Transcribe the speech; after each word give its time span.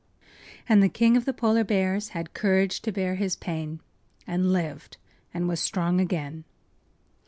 ”And 0.67 0.81
the 0.81 0.89
King 0.89 1.15
of 1.15 1.25
the 1.25 1.31
Polar 1.31 1.63
Bears 1.63 2.09
had 2.17 2.33
courage 2.33 2.81
to 2.81 2.91
bear 2.91 3.13
his 3.17 3.35
pain 3.35 3.81
and 4.25 4.51
lived 4.51 4.97
and 5.31 5.47
was 5.47 5.59
strong 5.59 6.01
again. 6.01 6.43